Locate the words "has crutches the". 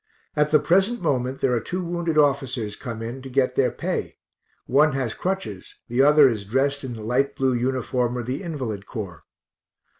4.93-6.01